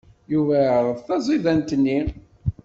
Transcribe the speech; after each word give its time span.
Yuba 0.33 0.55
iɛṛeḍ 0.61 0.99
taẓidant-nni. 1.07 1.99